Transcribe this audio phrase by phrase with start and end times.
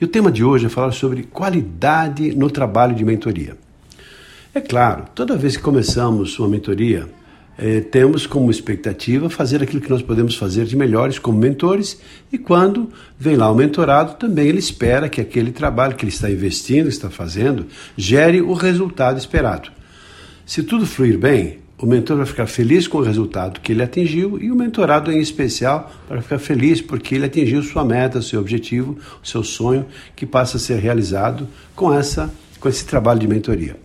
[0.00, 3.54] E o tema de hoje é falar sobre qualidade no trabalho de mentoria.
[4.54, 7.06] É claro, toda vez que começamos uma mentoria,
[7.58, 12.00] eh, temos como expectativa fazer aquilo que nós podemos fazer de melhores como mentores,
[12.32, 16.30] e quando vem lá o mentorado, também ele espera que aquele trabalho que ele está
[16.30, 19.70] investindo, está fazendo, gere o resultado esperado.
[20.46, 24.38] Se tudo fluir bem, o mentor vai ficar feliz com o resultado que ele atingiu
[24.38, 28.98] e o mentorado, em especial, vai ficar feliz porque ele atingiu sua meta, seu objetivo,
[29.22, 33.76] seu sonho, que passa a ser realizado com, essa, com esse trabalho de mentoria.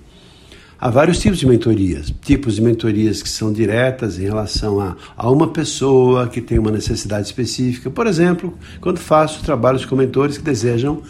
[0.77, 2.13] Há vários tipos de mentorias.
[2.21, 6.71] Tipos de mentorias que são diretas em relação a, a uma pessoa que tem uma
[6.71, 7.89] necessidade específica.
[7.89, 11.01] Por exemplo, quando faço trabalhos com mentores que desejam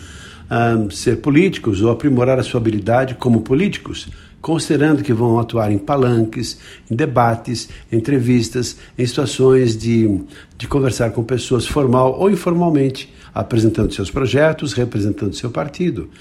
[0.52, 4.08] um, ser políticos ou aprimorar a sua habilidade como políticos
[4.46, 6.60] considerando que vão atuar em palanques,
[6.92, 10.20] em debates, entrevistas, em situações de,
[10.56, 16.12] de conversar com pessoas formal ou informalmente, apresentando seus projetos, representando seu partido.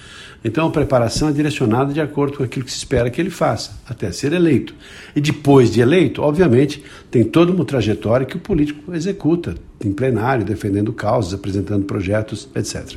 [0.43, 3.73] Então a preparação é direcionada de acordo com aquilo que se espera que ele faça,
[3.87, 4.75] até ser eleito.
[5.15, 10.47] E depois de eleito, obviamente, tem toda uma trajetória que o político executa, em plenário,
[10.47, 12.97] defendendo causas, apresentando projetos, etc.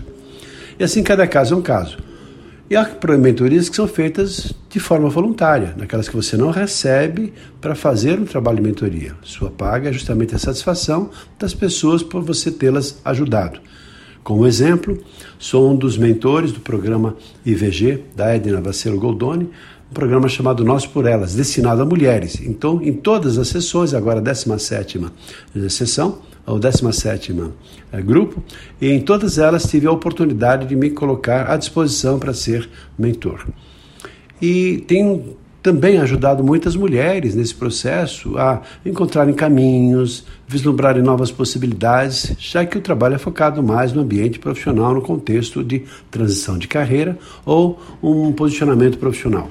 [0.79, 1.97] E assim cada caso é um caso.
[2.69, 2.85] E há
[3.17, 8.25] mentorias que são feitas de forma voluntária, naquelas que você não recebe para fazer um
[8.25, 9.15] trabalho de mentoria.
[9.23, 13.61] Sua paga é justamente a satisfação das pessoas por você tê-las ajudado.
[14.21, 15.01] Como exemplo,
[15.39, 19.49] sou um dos mentores do programa IVG da Edna Vacelo Goldoni,
[19.89, 22.41] um programa chamado Nós por Elas, destinado a mulheres.
[22.41, 24.99] Então, em todas as sessões, agora a 17
[25.69, 27.35] sessão, ou 17
[27.91, 28.41] eh, grupo,
[28.79, 33.45] e em todas elas tive a oportunidade de me colocar à disposição para ser mentor.
[34.41, 42.65] E tenho também ajudado muitas mulheres nesse processo a encontrarem caminhos, vislumbrarem novas possibilidades, já
[42.65, 47.17] que o trabalho é focado mais no ambiente profissional, no contexto de transição de carreira
[47.45, 49.49] ou um posicionamento profissional.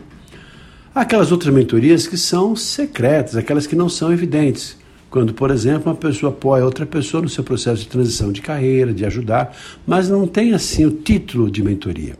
[0.94, 4.78] Aquelas outras mentorias que são secretas, aquelas que não são evidentes
[5.10, 8.92] quando, por exemplo, uma pessoa apoia outra pessoa no seu processo de transição de carreira,
[8.92, 9.56] de ajudar,
[9.86, 12.14] mas não tem assim o título de mentoria.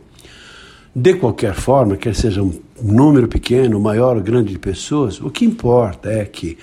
[0.95, 5.45] De qualquer forma, quer seja um número pequeno, maior ou grande de pessoas, o que
[5.45, 6.57] importa é que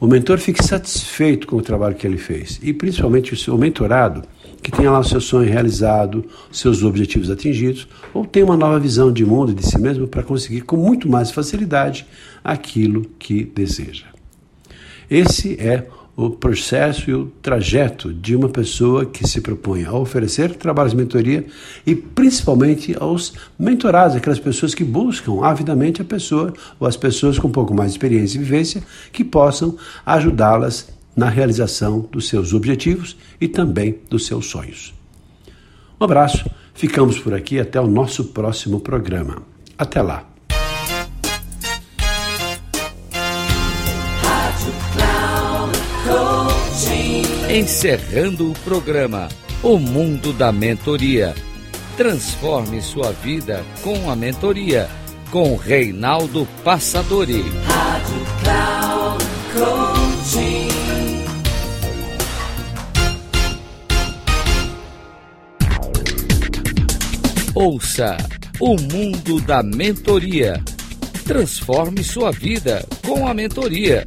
[0.00, 4.22] o mentor fique satisfeito com o trabalho que ele fez e principalmente o seu mentorado
[4.62, 9.12] que tenha lá o seu sonho realizado, seus objetivos atingidos, ou tenha uma nova visão
[9.12, 12.06] de mundo e de si mesmo para conseguir com muito mais facilidade
[12.44, 14.17] aquilo que deseja.
[15.10, 15.86] Esse é
[16.18, 20.98] o processo e o trajeto de uma pessoa que se propõe a oferecer trabalhos de
[20.98, 21.46] mentoria
[21.86, 27.46] e principalmente aos mentorados, aquelas pessoas que buscam avidamente a pessoa ou as pessoas com
[27.46, 28.82] um pouco mais de experiência e vivência
[29.12, 34.92] que possam ajudá-las na realização dos seus objetivos e também dos seus sonhos.
[36.00, 36.44] Um abraço,
[36.74, 39.42] ficamos por aqui até o nosso próximo programa.
[39.78, 40.37] Até lá!
[47.50, 49.28] Encerrando o programa
[49.62, 51.34] O Mundo da Mentoria.
[51.96, 54.88] Transforme sua vida com a mentoria
[55.30, 57.44] com Reinaldo Passadori.
[57.66, 58.88] Rádio Cloud.
[67.54, 68.16] Ouça
[68.60, 70.62] o mundo da mentoria.
[71.24, 74.06] Transforme sua vida com a mentoria